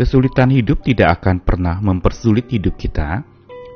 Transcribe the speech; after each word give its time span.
Kesulitan 0.00 0.48
hidup 0.48 0.80
tidak 0.80 1.20
akan 1.20 1.44
pernah 1.44 1.76
mempersulit 1.76 2.48
hidup 2.48 2.80
kita 2.80 3.20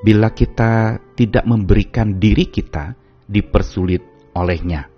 bila 0.00 0.32
kita 0.32 0.96
tidak 1.12 1.44
memberikan 1.44 2.16
diri 2.16 2.48
kita 2.48 2.96
dipersulit 3.28 4.00
olehnya. 4.32 4.88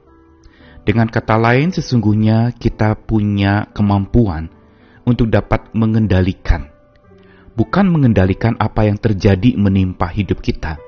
Dengan 0.87 1.11
kata 1.11 1.35
lain, 1.35 1.75
sesungguhnya 1.75 2.55
kita 2.55 2.95
punya 3.11 3.67
kemampuan 3.75 4.47
untuk 5.03 5.27
dapat 5.27 5.67
mengendalikan, 5.75 6.71
bukan 7.59 7.91
mengendalikan 7.91 8.55
apa 8.63 8.87
yang 8.87 8.95
terjadi 8.95 9.59
menimpa 9.59 10.07
hidup 10.07 10.39
kita, 10.39 10.79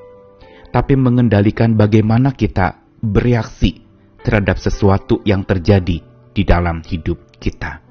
tapi 0.70 0.95
mengendalikan 0.95 1.75
bagaimana 1.75 2.30
kita 2.30 2.79
bereaksi 3.02 3.82
terhadap 4.23 4.62
sesuatu 4.62 5.18
yang 5.27 5.43
terjadi 5.43 5.98
di 6.30 6.43
dalam 6.46 6.79
hidup 6.86 7.27
kita. 7.43 7.88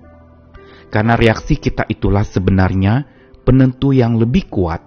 Karena 0.88 1.20
reaksi 1.20 1.60
kita 1.60 1.84
itulah 1.92 2.24
sebenarnya 2.24 3.04
penentu 3.44 3.92
yang 3.92 4.16
lebih 4.16 4.48
kuat 4.48 4.84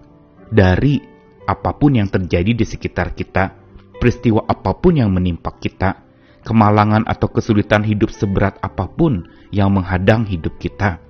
dari 0.48 1.00
apa 1.44 1.76
pun 1.76 1.96
yang 1.96 2.08
terjadi 2.08 2.52
di 2.56 2.64
sekitar 2.64 3.12
kita, 3.12 3.52
peristiwa 4.00 4.48
apa 4.48 4.72
pun 4.76 4.96
yang 4.96 5.12
menimpa 5.12 5.52
kita, 5.60 6.00
kemalangan 6.44 7.04
atau 7.04 7.28
kesulitan 7.28 7.84
hidup 7.84 8.08
seberat 8.14 8.56
apa 8.64 8.88
pun 8.88 9.28
yang 9.52 9.74
menghadang 9.74 10.24
hidup 10.24 10.56
kita. 10.56 11.02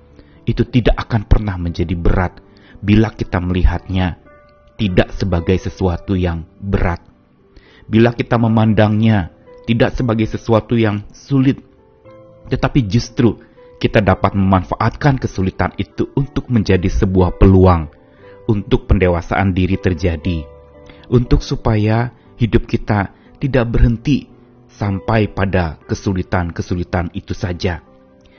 Itu 0.43 0.67
tidak 0.67 0.97
akan 1.07 1.29
pernah 1.29 1.55
menjadi 1.55 1.93
berat 1.95 2.41
bila 2.81 3.13
kita 3.13 3.37
melihatnya 3.37 4.17
tidak 4.75 5.13
sebagai 5.13 5.55
sesuatu 5.61 6.17
yang 6.17 6.43
berat. 6.57 7.05
Bila 7.85 8.17
kita 8.17 8.41
memandangnya 8.41 9.29
tidak 9.69 9.93
sebagai 9.93 10.25
sesuatu 10.25 10.73
yang 10.73 11.05
sulit, 11.13 11.61
tetapi 12.49 12.89
justru 12.89 13.37
kita 13.81 13.97
dapat 13.97 14.37
memanfaatkan 14.37 15.17
kesulitan 15.17 15.73
itu 15.81 16.05
untuk 16.13 16.53
menjadi 16.53 16.85
sebuah 16.85 17.41
peluang 17.41 17.89
untuk 18.45 18.85
pendewasaan 18.85 19.57
diri 19.57 19.79
terjadi, 19.81 20.45
untuk 21.09 21.41
supaya 21.41 22.13
hidup 22.37 22.69
kita 22.69 23.09
tidak 23.41 23.65
berhenti 23.73 24.29
sampai 24.69 25.33
pada 25.33 25.81
kesulitan-kesulitan 25.89 27.09
itu 27.17 27.33
saja, 27.33 27.81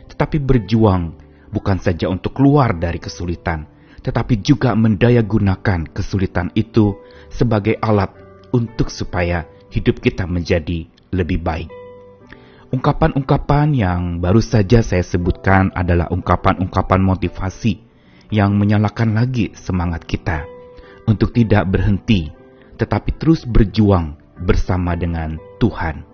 tetapi 0.06 0.38
berjuang 0.38 1.18
bukan 1.50 1.78
saja 1.82 2.06
untuk 2.06 2.38
keluar 2.38 2.78
dari 2.78 3.02
kesulitan, 3.02 3.66
tetapi 4.04 4.38
juga 4.44 4.78
mendaya 4.78 5.26
gunakan 5.26 5.90
kesulitan 5.90 6.54
itu 6.54 6.94
sebagai 7.34 7.80
alat 7.82 8.14
untuk 8.54 8.94
supaya 8.94 9.48
hidup 9.74 9.98
kita 9.98 10.28
menjadi 10.28 10.86
lebih 11.10 11.40
baik. 11.42 11.81
Ungkapan-ungkapan 12.72 13.76
yang 13.76 14.24
baru 14.24 14.40
saja 14.40 14.80
saya 14.80 15.04
sebutkan 15.04 15.68
adalah 15.76 16.08
ungkapan-ungkapan 16.08 17.04
motivasi 17.04 17.84
yang 18.32 18.56
menyalakan 18.56 19.12
lagi 19.12 19.52
semangat 19.52 20.08
kita 20.08 20.48
untuk 21.04 21.36
tidak 21.36 21.68
berhenti, 21.68 22.32
tetapi 22.80 23.12
terus 23.20 23.44
berjuang 23.44 24.16
bersama 24.40 24.96
dengan 24.96 25.36
Tuhan. 25.60 26.08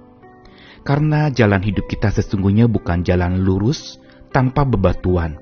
Karena 0.82 1.30
jalan 1.30 1.62
hidup 1.62 1.86
kita 1.86 2.10
sesungguhnya 2.10 2.66
bukan 2.66 3.06
jalan 3.06 3.38
lurus 3.38 4.02
tanpa 4.34 4.66
bebatuan, 4.66 5.38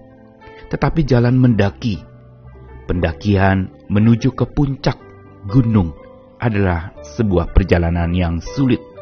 tetapi 0.68 1.00
jalan 1.08 1.40
mendaki. 1.40 1.96
Pendakian 2.84 3.72
menuju 3.88 4.36
ke 4.36 4.44
puncak 4.52 5.00
gunung 5.48 5.96
adalah 6.36 6.92
sebuah 7.00 7.56
perjalanan 7.56 8.12
yang 8.12 8.36
sulit 8.44 8.95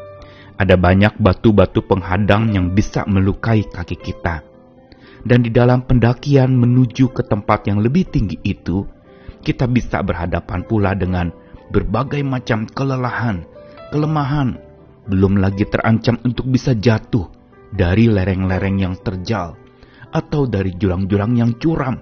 ada 0.55 0.75
banyak 0.79 1.19
batu-batu 1.19 1.83
penghadang 1.83 2.55
yang 2.55 2.71
bisa 2.71 3.03
melukai 3.07 3.67
kaki 3.67 3.99
kita. 3.99 4.43
Dan 5.25 5.41
di 5.41 5.49
dalam 5.49 5.83
pendakian 5.83 6.53
menuju 6.53 7.11
ke 7.11 7.25
tempat 7.25 7.65
yang 7.65 7.81
lebih 7.81 8.05
tinggi 8.07 8.37
itu, 8.45 8.85
kita 9.41 9.65
bisa 9.65 9.99
berhadapan 10.05 10.61
pula 10.63 10.93
dengan 10.93 11.33
berbagai 11.73 12.21
macam 12.21 12.69
kelelahan, 12.69 13.41
kelemahan, 13.89 14.61
belum 15.09 15.41
lagi 15.41 15.65
terancam 15.65 16.21
untuk 16.21 16.45
bisa 16.49 16.77
jatuh 16.77 17.25
dari 17.73 18.05
lereng-lereng 18.05 18.77
yang 18.79 18.95
terjal 19.01 19.57
atau 20.13 20.47
dari 20.47 20.77
jurang-jurang 20.77 21.35
yang 21.35 21.57
curam. 21.57 21.99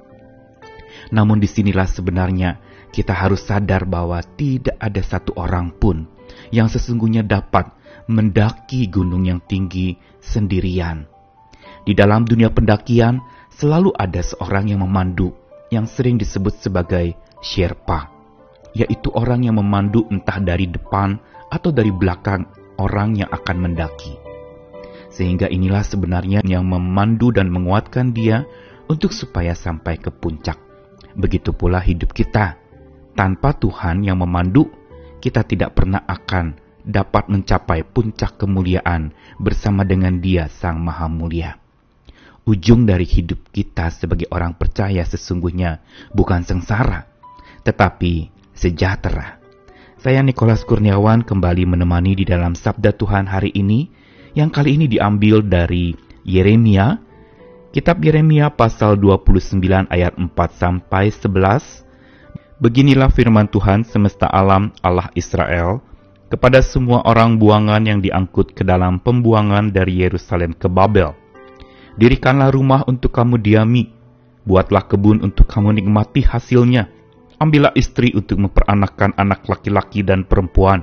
Namun 1.10 1.42
di 1.42 1.50
sinilah 1.50 1.90
sebenarnya 1.90 2.62
kita 2.94 3.16
harus 3.16 3.42
sadar 3.44 3.90
bahwa 3.90 4.22
tidak 4.38 4.78
ada 4.78 5.02
satu 5.02 5.34
orang 5.40 5.74
pun 5.74 6.06
yang 6.54 6.70
sesungguhnya 6.70 7.26
dapat 7.26 7.72
mendaki 8.08 8.92
gunung 8.92 9.24
yang 9.28 9.40
tinggi 9.44 9.96
sendirian. 10.20 11.08
Di 11.84 11.92
dalam 11.92 12.24
dunia 12.24 12.52
pendakian 12.52 13.20
selalu 13.52 13.92
ada 13.96 14.24
seorang 14.24 14.72
yang 14.72 14.84
memandu 14.84 15.36
yang 15.74 15.90
sering 15.90 16.22
disebut 16.22 16.54
sebagai 16.62 17.18
Sherpa, 17.42 18.08
yaitu 18.78 19.10
orang 19.12 19.44
yang 19.44 19.58
memandu 19.58 20.06
entah 20.14 20.38
dari 20.40 20.70
depan 20.70 21.18
atau 21.50 21.74
dari 21.74 21.90
belakang 21.90 22.46
orang 22.78 23.18
yang 23.18 23.30
akan 23.34 23.58
mendaki. 23.70 24.16
Sehingga 25.14 25.50
inilah 25.50 25.86
sebenarnya 25.86 26.42
yang 26.46 26.66
memandu 26.66 27.30
dan 27.30 27.50
menguatkan 27.50 28.14
dia 28.14 28.46
untuk 28.90 29.14
supaya 29.14 29.54
sampai 29.54 30.02
ke 30.02 30.10
puncak. 30.10 30.58
Begitu 31.14 31.54
pula 31.54 31.78
hidup 31.78 32.14
kita. 32.14 32.58
Tanpa 33.14 33.54
Tuhan 33.54 34.02
yang 34.02 34.18
memandu, 34.18 34.66
kita 35.22 35.46
tidak 35.46 35.78
pernah 35.78 36.02
akan 36.10 36.63
dapat 36.84 37.32
mencapai 37.32 37.88
puncak 37.88 38.36
kemuliaan 38.38 39.16
bersama 39.40 39.88
dengan 39.88 40.20
Dia 40.20 40.52
Sang 40.52 40.80
Maha 40.80 41.08
Mulia. 41.08 41.56
Ujung 42.44 42.84
dari 42.84 43.08
hidup 43.08 43.50
kita 43.56 43.88
sebagai 43.88 44.28
orang 44.28 44.60
percaya 44.60 45.00
sesungguhnya 45.08 45.80
bukan 46.12 46.44
sengsara, 46.44 47.08
tetapi 47.64 48.28
sejahtera. 48.52 49.40
Saya 50.04 50.20
Nikolas 50.20 50.68
Kurniawan 50.68 51.24
kembali 51.24 51.64
menemani 51.64 52.20
di 52.20 52.28
dalam 52.28 52.60
Sabda 52.60 52.92
Tuhan 52.92 53.32
hari 53.32 53.56
ini, 53.56 53.88
yang 54.36 54.52
kali 54.52 54.76
ini 54.76 54.92
diambil 54.92 55.40
dari 55.40 55.96
Yeremia, 56.28 57.00
Kitab 57.72 58.04
Yeremia 58.04 58.52
pasal 58.52 59.00
29 59.00 59.64
ayat 59.88 60.14
4 60.20 60.30
sampai 60.54 61.10
11. 61.10 62.62
Beginilah 62.62 63.10
firman 63.10 63.48
Tuhan 63.48 63.88
semesta 63.88 64.28
alam 64.28 64.76
Allah 64.84 65.08
Israel, 65.16 65.82
kepada 66.34 66.66
semua 66.66 67.06
orang 67.06 67.38
buangan 67.38 67.86
yang 67.86 68.02
diangkut 68.02 68.58
ke 68.58 68.66
dalam 68.66 68.98
pembuangan 68.98 69.70
dari 69.70 70.02
Yerusalem 70.02 70.58
ke 70.58 70.66
Babel. 70.66 71.14
Dirikanlah 71.94 72.50
rumah 72.50 72.82
untuk 72.90 73.14
kamu 73.14 73.38
diami, 73.38 73.86
buatlah 74.42 74.90
kebun 74.90 75.22
untuk 75.22 75.46
kamu 75.46 75.78
nikmati 75.78 76.26
hasilnya. 76.26 76.90
Ambillah 77.38 77.78
istri 77.78 78.18
untuk 78.18 78.42
memperanakkan 78.42 79.14
anak 79.14 79.46
laki-laki 79.46 80.02
dan 80.02 80.26
perempuan. 80.26 80.82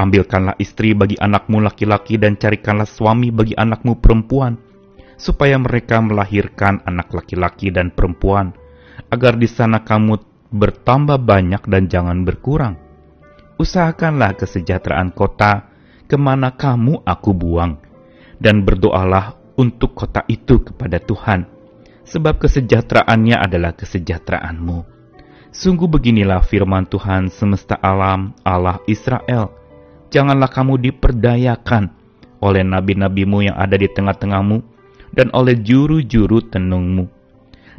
Ambilkanlah 0.00 0.56
istri 0.56 0.96
bagi 0.96 1.20
anakmu 1.20 1.60
laki-laki 1.60 2.16
dan 2.16 2.40
carikanlah 2.40 2.88
suami 2.88 3.28
bagi 3.28 3.52
anakmu 3.52 4.00
perempuan, 4.00 4.56
supaya 5.20 5.60
mereka 5.60 6.00
melahirkan 6.00 6.80
anak 6.88 7.12
laki-laki 7.12 7.68
dan 7.68 7.92
perempuan, 7.92 8.56
agar 9.12 9.36
di 9.36 9.44
sana 9.44 9.84
kamu 9.84 10.16
bertambah 10.56 11.20
banyak 11.20 11.68
dan 11.68 11.84
jangan 11.84 12.24
berkurang 12.24 12.89
usahakanlah 13.60 14.40
kesejahteraan 14.40 15.12
kota 15.12 15.68
ke 16.08 16.16
mana 16.16 16.56
kamu 16.56 17.04
aku 17.04 17.36
buang, 17.36 17.76
dan 18.40 18.64
berdoalah 18.64 19.36
untuk 19.60 19.92
kota 19.92 20.24
itu 20.32 20.64
kepada 20.64 20.96
Tuhan, 20.96 21.44
sebab 22.08 22.40
kesejahteraannya 22.40 23.36
adalah 23.36 23.76
kesejahteraanmu. 23.76 24.88
Sungguh 25.52 25.86
beginilah 25.86 26.40
firman 26.40 26.88
Tuhan 26.88 27.28
semesta 27.28 27.76
alam, 27.76 28.32
Allah 28.40 28.80
Israel. 28.88 29.52
Janganlah 30.08 30.48
kamu 30.48 30.80
diperdayakan 30.90 31.92
oleh 32.40 32.64
nabi-nabimu 32.64 33.44
yang 33.44 33.56
ada 33.60 33.76
di 33.76 33.86
tengah-tengahmu, 33.86 34.64
dan 35.12 35.28
oleh 35.36 35.58
juru-juru 35.60 36.48
tenungmu. 36.48 37.06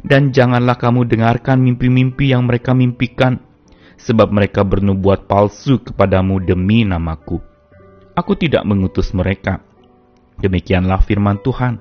Dan 0.02 0.30
janganlah 0.30 0.78
kamu 0.78 1.10
dengarkan 1.10 1.58
mimpi-mimpi 1.60 2.30
yang 2.30 2.46
mereka 2.46 2.72
mimpikan, 2.72 3.40
sebab 3.98 4.32
mereka 4.32 4.62
bernubuat 4.62 5.26
palsu 5.26 5.80
kepadamu 5.80 6.40
demi 6.42 6.84
namaku. 6.86 7.42
Aku 8.12 8.36
tidak 8.36 8.64
mengutus 8.68 9.16
mereka. 9.16 9.64
Demikianlah 10.40 11.00
firman 11.00 11.40
Tuhan. 11.40 11.80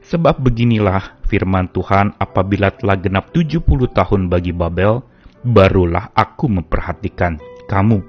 Sebab 0.00 0.40
beginilah 0.40 1.20
firman 1.28 1.68
Tuhan 1.68 2.16
apabila 2.16 2.72
telah 2.72 2.96
genap 2.96 3.32
70 3.36 3.60
tahun 3.92 4.32
bagi 4.32 4.56
Babel, 4.56 5.04
barulah 5.44 6.12
aku 6.16 6.48
memperhatikan 6.48 7.36
kamu. 7.68 8.00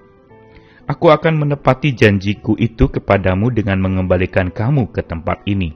Aku 0.87 1.07
akan 1.07 1.47
menepati 1.47 1.95
janjiku 1.95 2.55
itu 2.59 2.91
kepadamu 2.91 3.51
dengan 3.51 3.79
mengembalikan 3.79 4.51
kamu 4.51 4.91
ke 4.91 5.03
tempat 5.03 5.39
ini. 5.47 5.71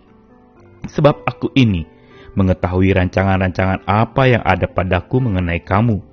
Sebab 0.88 1.24
aku 1.24 1.56
ini 1.56 1.88
mengetahui 2.36 2.92
rancangan-rancangan 2.92 3.88
apa 3.88 4.24
yang 4.28 4.44
ada 4.44 4.68
padaku 4.68 5.24
mengenai 5.24 5.64
kamu, 5.64 6.04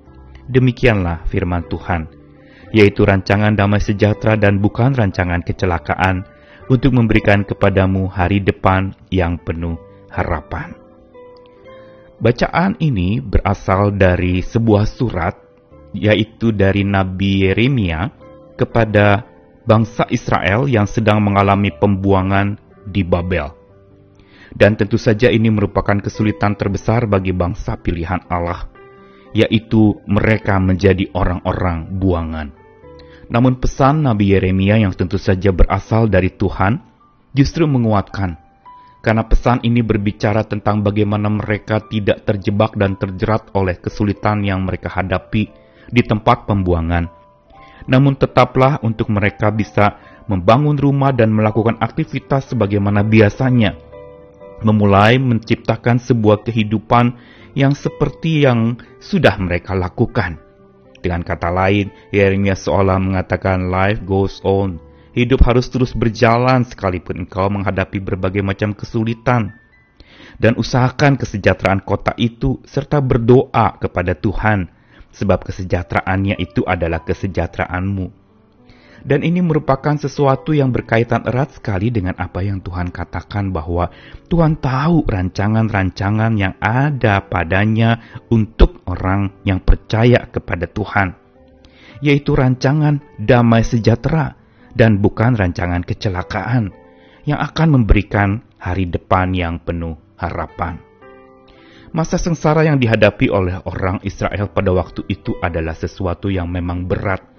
Demikianlah 0.51 1.23
firman 1.31 1.63
Tuhan, 1.71 2.11
yaitu 2.75 3.07
rancangan 3.07 3.55
damai 3.55 3.79
sejahtera 3.79 4.35
dan 4.35 4.59
bukan 4.59 4.91
rancangan 4.91 5.39
kecelakaan 5.39 6.27
untuk 6.67 6.95
memberikan 6.95 7.47
kepadamu 7.47 8.11
hari 8.11 8.43
depan 8.43 8.91
yang 9.07 9.39
penuh 9.39 9.79
harapan. 10.11 10.75
Bacaan 12.23 12.79
ini 12.79 13.19
berasal 13.19 13.95
dari 13.95 14.39
sebuah 14.39 14.87
surat, 14.87 15.35
yaitu 15.91 16.55
dari 16.55 16.87
Nabi 16.87 17.47
Yeremia 17.47 18.07
kepada 18.55 19.27
bangsa 19.63 20.07
Israel 20.11 20.67
yang 20.67 20.87
sedang 20.87 21.23
mengalami 21.23 21.71
pembuangan 21.71 22.59
di 22.87 23.03
Babel. 23.03 23.51
Dan 24.53 24.77
tentu 24.77 25.01
saja 25.01 25.33
ini 25.33 25.49
merupakan 25.49 25.97
kesulitan 25.97 26.53
terbesar 26.53 27.09
bagi 27.09 27.33
bangsa 27.33 27.73
pilihan 27.79 28.21
Allah, 28.29 28.69
yaitu 29.33 29.97
mereka 30.05 30.61
menjadi 30.61 31.09
orang-orang 31.17 31.89
buangan. 31.97 32.47
Namun 33.33 33.57
pesan 33.57 34.05
Nabi 34.05 34.37
Yeremia 34.37 34.77
yang 34.77 34.93
tentu 34.93 35.17
saja 35.17 35.49
berasal 35.49 36.05
dari 36.05 36.29
Tuhan 36.29 36.77
justru 37.33 37.65
menguatkan 37.65 38.37
karena 39.03 39.27
pesan 39.27 39.59
ini 39.67 39.83
berbicara 39.83 40.47
tentang 40.47 40.79
bagaimana 40.79 41.27
mereka 41.27 41.83
tidak 41.83 42.23
terjebak 42.23 42.79
dan 42.79 42.95
terjerat 42.95 43.51
oleh 43.51 43.75
kesulitan 43.75 44.47
yang 44.47 44.63
mereka 44.63 44.87
hadapi 44.87 45.51
di 45.91 46.01
tempat 46.07 46.47
pembuangan. 46.47 47.11
Namun 47.83 48.15
tetaplah 48.15 48.79
untuk 48.79 49.11
mereka 49.11 49.51
bisa 49.51 49.99
membangun 50.31 50.79
rumah 50.79 51.11
dan 51.11 51.35
melakukan 51.35 51.75
aktivitas 51.83 52.55
sebagaimana 52.55 53.03
biasanya. 53.03 53.75
Memulai 54.63 55.19
menciptakan 55.19 55.99
sebuah 55.99 56.47
kehidupan 56.47 57.13
yang 57.53 57.75
seperti 57.75 58.47
yang 58.47 58.79
sudah 59.03 59.35
mereka 59.37 59.75
lakukan. 59.75 60.39
Dengan 61.03 61.21
kata 61.21 61.51
lain, 61.51 61.91
Yeremia 62.15 62.55
seolah 62.55 62.95
mengatakan 62.95 63.67
life 63.67 63.99
goes 64.07 64.39
on 64.47 64.79
Hidup 65.13 65.45
harus 65.45 65.69
terus 65.69 65.93
berjalan 65.93 66.65
sekalipun 66.65 67.29
engkau 67.29 67.45
menghadapi 67.45 68.01
berbagai 68.01 68.41
macam 68.41 68.73
kesulitan. 68.73 69.53
Dan 70.41 70.57
usahakan 70.57 71.21
kesejahteraan 71.21 71.85
kota 71.85 72.17
itu 72.17 72.57
serta 72.65 72.97
berdoa 72.97 73.77
kepada 73.77 74.17
Tuhan, 74.17 74.73
sebab 75.13 75.45
kesejahteraannya 75.45 76.41
itu 76.41 76.65
adalah 76.65 77.05
kesejahteraanmu. 77.05 78.22
Dan 79.03 79.19
ini 79.19 79.43
merupakan 79.43 79.99
sesuatu 79.99 80.55
yang 80.55 80.71
berkaitan 80.71 81.27
erat 81.27 81.59
sekali 81.59 81.91
dengan 81.91 82.15
apa 82.15 82.39
yang 82.39 82.63
Tuhan 82.63 82.87
katakan 82.87 83.51
bahwa 83.51 83.91
Tuhan 84.31 84.63
tahu 84.63 85.03
rancangan-rancangan 85.03 86.39
yang 86.39 86.55
ada 86.63 87.19
padanya 87.27 87.99
untuk 88.31 88.79
orang 88.87 89.43
yang 89.43 89.59
percaya 89.59 90.23
kepada 90.31 90.71
Tuhan, 90.71 91.19
yaitu 91.99 92.31
rancangan 92.31 93.03
damai 93.19 93.67
sejahtera 93.67 94.39
dan 94.71 95.03
bukan 95.03 95.35
rancangan 95.35 95.83
kecelakaan 95.83 96.71
yang 97.27 97.43
akan 97.43 97.75
memberikan 97.75 98.39
hari 98.55 98.87
depan 98.87 99.35
yang 99.35 99.59
penuh 99.59 99.99
harapan. 100.15 100.79
Masa 101.91 102.15
sengsara 102.15 102.63
yang 102.65 102.79
dihadapi 102.79 103.27
oleh 103.29 103.59
orang 103.67 103.99
Israel 104.07 104.49
pada 104.49 104.71
waktu 104.73 105.05
itu 105.11 105.35
adalah 105.43 105.75
sesuatu 105.75 106.31
yang 106.31 106.47
memang 106.49 106.87
berat. 106.87 107.32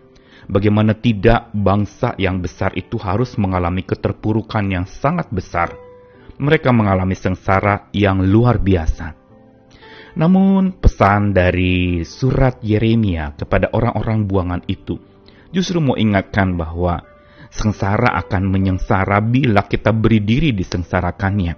Bagaimana 0.45 0.93
tidak 0.93 1.49
bangsa 1.57 2.13
yang 2.21 2.45
besar 2.45 2.77
itu 2.77 3.01
harus 3.01 3.37
mengalami 3.41 3.81
keterpurukan 3.81 4.65
yang 4.69 4.85
sangat 4.85 5.33
besar. 5.33 5.73
Mereka 6.37 6.69
mengalami 6.75 7.17
sengsara 7.17 7.89
yang 7.95 8.21
luar 8.21 8.61
biasa. 8.61 9.17
Namun 10.15 10.79
pesan 10.79 11.35
dari 11.35 12.07
surat 12.07 12.63
Yeremia 12.63 13.35
kepada 13.35 13.73
orang-orang 13.75 14.31
buangan 14.31 14.63
itu 14.71 15.15
justru 15.55 15.79
mau 15.79 15.95
ingatkan 15.95 16.59
bahwa 16.59 17.03
sengsara 17.55 18.19
akan 18.19 18.51
menyengsara 18.51 19.23
bila 19.23 19.63
kita 19.63 19.95
beri 19.95 20.19
diri 20.19 20.51
disengsarakannya. 20.51 21.55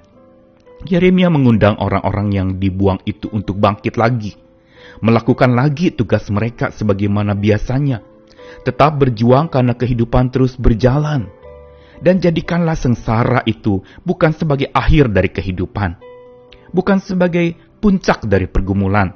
Yeremia 0.85 1.33
mengundang 1.33 1.81
orang-orang 1.81 2.29
yang 2.37 2.49
dibuang 2.61 3.01
itu 3.09 3.33
untuk 3.33 3.57
bangkit 3.57 3.97
lagi, 3.97 4.37
melakukan 5.01 5.57
lagi 5.57 5.89
tugas 5.97 6.29
mereka 6.29 6.69
sebagaimana 6.69 7.33
biasanya, 7.33 8.05
tetap 8.65 8.99
berjuang 8.99 9.51
karena 9.51 9.75
kehidupan 9.75 10.31
terus 10.35 10.59
berjalan, 10.59 11.31
dan 12.01 12.21
jadikanlah 12.21 12.77
sengsara 12.77 13.41
itu 13.49 13.81
bukan 14.05 14.33
sebagai 14.35 14.69
akhir 14.73 15.13
dari 15.13 15.31
kehidupan, 15.33 15.97
bukan 16.73 16.99
sebagai 17.01 17.57
puncak 17.81 18.25
dari 18.27 18.51
pergumulan, 18.51 19.15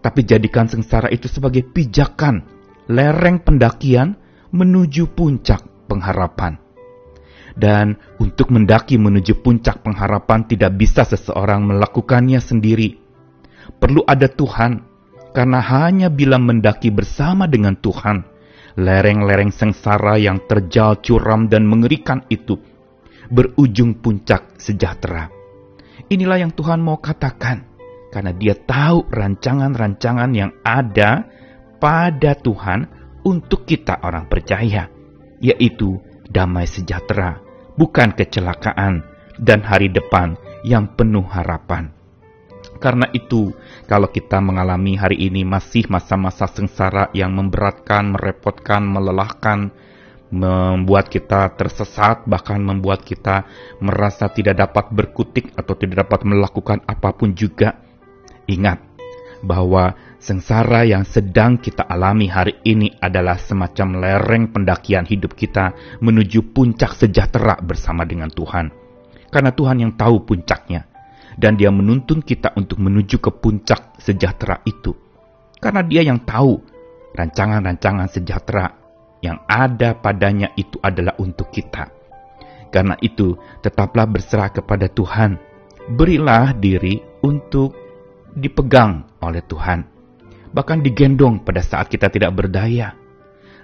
tapi 0.00 0.24
jadikan 0.24 0.66
sengsara 0.66 1.08
itu 1.12 1.28
sebagai 1.28 1.64
pijakan, 1.64 2.44
lereng 2.88 3.42
pendakian 3.44 4.16
menuju 4.50 5.12
puncak 5.14 5.62
pengharapan. 5.86 6.58
Dan 7.50 7.98
untuk 8.22 8.54
mendaki 8.54 8.94
menuju 8.94 9.42
puncak 9.42 9.82
pengharapan 9.82 10.46
tidak 10.46 10.70
bisa 10.78 11.02
seseorang 11.02 11.66
melakukannya 11.66 12.38
sendiri. 12.38 12.96
Perlu 13.76 14.06
ada 14.06 14.30
Tuhan, 14.30 14.86
karena 15.34 15.58
hanya 15.58 16.08
bila 16.08 16.38
mendaki 16.38 16.94
bersama 16.94 17.50
dengan 17.50 17.74
Tuhan, 17.78 18.22
lereng-lereng 18.80 19.52
sengsara 19.52 20.16
yang 20.16 20.40
terjal 20.48 20.98
curam 21.04 21.46
dan 21.46 21.68
mengerikan 21.68 22.24
itu 22.32 22.56
berujung 23.30 24.00
puncak 24.00 24.58
sejahtera. 24.58 25.30
Inilah 26.10 26.42
yang 26.42 26.52
Tuhan 26.56 26.82
mau 26.82 26.98
katakan, 26.98 27.68
karena 28.10 28.32
Dia 28.34 28.58
tahu 28.58 29.06
rancangan-rancangan 29.06 30.30
yang 30.34 30.50
ada 30.66 31.28
pada 31.78 32.34
Tuhan 32.34 32.88
untuk 33.22 33.68
kita 33.68 34.02
orang 34.02 34.26
percaya 34.26 34.90
yaitu 35.40 35.96
damai 36.28 36.68
sejahtera, 36.68 37.40
bukan 37.74 38.12
kecelakaan, 38.12 39.02
dan 39.40 39.64
hari 39.64 39.88
depan 39.88 40.36
yang 40.62 40.92
penuh 40.94 41.24
harapan. 41.24 41.88
Karena 42.80 43.06
itu, 43.12 43.52
kalau 43.84 44.08
kita 44.08 44.40
mengalami 44.40 44.96
hari 44.96 45.28
ini 45.28 45.44
masih 45.44 45.84
masa-masa 45.92 46.48
sengsara 46.48 47.12
yang 47.12 47.36
memberatkan, 47.36 48.16
merepotkan, 48.16 48.88
melelahkan, 48.88 49.68
membuat 50.32 51.12
kita 51.12 51.52
tersesat, 51.60 52.24
bahkan 52.24 52.56
membuat 52.62 53.04
kita 53.04 53.44
merasa 53.84 54.32
tidak 54.32 54.64
dapat 54.64 54.88
berkutik 54.96 55.52
atau 55.52 55.76
tidak 55.76 56.08
dapat 56.08 56.24
melakukan 56.24 56.80
apa 56.88 57.12
pun 57.12 57.36
juga, 57.36 57.76
ingat 58.48 58.80
bahwa 59.44 59.96
sengsara 60.20 60.84
yang 60.84 61.04
sedang 61.04 61.56
kita 61.60 61.84
alami 61.84 62.28
hari 62.28 62.60
ini 62.64 62.96
adalah 63.00 63.40
semacam 63.40 64.00
lereng 64.00 64.44
pendakian 64.52 65.08
hidup 65.08 65.32
kita 65.36 65.72
menuju 66.00 66.52
puncak 66.52 66.96
sejahtera 66.96 67.60
bersama 67.60 68.04
dengan 68.04 68.28
Tuhan. 68.28 68.72
Karena 69.30 69.54
Tuhan 69.54 69.78
yang 69.80 69.92
tahu 69.94 70.26
puncaknya, 70.26 70.89
dan 71.40 71.56
Dia 71.56 71.72
menuntun 71.72 72.20
kita 72.20 72.52
untuk 72.60 72.76
menuju 72.84 73.16
ke 73.16 73.32
puncak 73.32 73.96
sejahtera 73.96 74.60
itu. 74.68 74.92
Karena 75.56 75.80
Dia 75.80 76.04
yang 76.04 76.20
tahu 76.28 76.60
rancangan-rancangan 77.16 78.12
sejahtera 78.12 78.76
yang 79.24 79.40
ada 79.48 79.96
padanya 79.96 80.52
itu 80.60 80.76
adalah 80.84 81.16
untuk 81.16 81.48
kita. 81.48 81.88
Karena 82.68 82.94
itu, 83.00 83.34
tetaplah 83.64 84.04
berserah 84.06 84.52
kepada 84.52 84.86
Tuhan. 84.86 85.40
Berilah 85.90 86.54
diri 86.54 87.00
untuk 87.24 87.74
dipegang 88.30 89.18
oleh 89.18 89.42
Tuhan, 89.42 89.80
bahkan 90.54 90.78
digendong 90.78 91.42
pada 91.42 91.66
saat 91.66 91.90
kita 91.90 92.06
tidak 92.06 92.30
berdaya, 92.30 92.94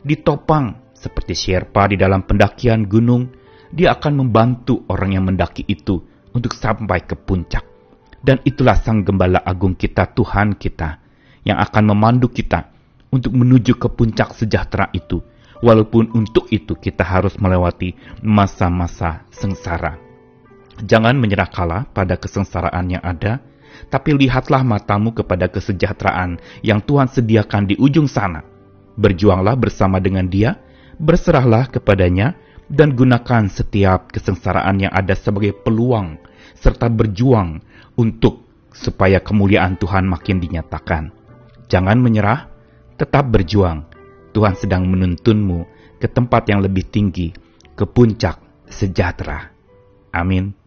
ditopang 0.02 0.90
seperti 0.90 1.38
Sherpa 1.38 1.86
di 1.86 1.94
dalam 1.94 2.26
pendakian 2.26 2.90
gunung, 2.90 3.30
dia 3.70 3.94
akan 3.94 4.26
membantu 4.26 4.82
orang 4.90 5.14
yang 5.14 5.24
mendaki 5.28 5.62
itu 5.70 6.02
untuk 6.36 6.52
sampai 6.52 7.00
ke 7.08 7.16
puncak. 7.16 7.64
Dan 8.20 8.44
itulah 8.44 8.76
Sang 8.76 9.00
Gembala 9.00 9.40
Agung 9.40 9.72
kita, 9.72 10.04
Tuhan 10.12 10.60
kita, 10.60 11.00
yang 11.48 11.56
akan 11.56 11.96
memandu 11.96 12.28
kita 12.28 12.68
untuk 13.08 13.32
menuju 13.32 13.80
ke 13.80 13.88
puncak 13.88 14.36
sejahtera 14.36 14.92
itu, 14.92 15.24
walaupun 15.64 16.12
untuk 16.12 16.52
itu 16.52 16.76
kita 16.76 17.00
harus 17.00 17.40
melewati 17.40 17.96
masa-masa 18.20 19.24
sengsara. 19.32 19.96
Jangan 20.84 21.16
menyerah 21.16 21.48
kalah 21.48 21.88
pada 21.88 22.20
kesengsaraan 22.20 22.92
yang 22.92 23.00
ada, 23.00 23.40
tapi 23.88 24.12
lihatlah 24.12 24.60
matamu 24.60 25.16
kepada 25.16 25.48
kesejahteraan 25.48 26.36
yang 26.60 26.84
Tuhan 26.84 27.08
sediakan 27.08 27.70
di 27.70 27.74
ujung 27.80 28.10
sana. 28.10 28.44
Berjuanglah 28.98 29.56
bersama 29.56 30.02
dengan 30.02 30.28
Dia, 30.28 30.56
berserahlah 31.00 31.70
kepadanya, 31.72 32.36
dan 32.66 32.98
gunakan 32.98 33.46
setiap 33.46 34.10
kesengsaraan 34.10 34.82
yang 34.82 34.92
ada 34.92 35.14
sebagai 35.14 35.54
peluang, 35.54 36.18
serta 36.56 36.88
berjuang 36.88 37.60
untuk 38.00 38.44
supaya 38.72 39.20
kemuliaan 39.20 39.80
Tuhan 39.80 40.04
makin 40.04 40.40
dinyatakan. 40.40 41.12
Jangan 41.68 41.98
menyerah, 42.00 42.48
tetap 42.96 43.28
berjuang. 43.32 43.88
Tuhan 44.36 44.54
sedang 44.56 44.84
menuntunmu 44.84 45.64
ke 45.96 46.08
tempat 46.12 46.48
yang 46.52 46.60
lebih 46.60 46.84
tinggi, 46.88 47.32
ke 47.72 47.84
puncak 47.88 48.36
sejahtera. 48.68 49.48
Amin. 50.12 50.65